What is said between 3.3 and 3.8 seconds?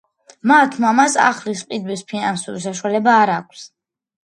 აქვს.